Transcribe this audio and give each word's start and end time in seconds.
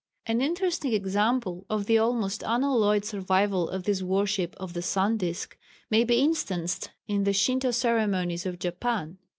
An 0.25 0.41
interesting 0.41 0.93
example 0.93 1.63
of 1.69 1.85
the 1.85 1.99
almost 1.99 2.41
unalloyed 2.43 3.05
survival 3.05 3.69
of 3.69 3.83
this 3.83 4.01
worship 4.01 4.55
of 4.57 4.73
the 4.73 4.81
sun 4.81 5.15
disk 5.17 5.55
may 5.91 6.03
be 6.03 6.21
instanced 6.23 6.89
in 7.07 7.23
the 7.23 7.33
Shinto 7.33 7.69
ceremonies 7.69 8.47
of 8.47 8.57
Japan. 8.57 9.19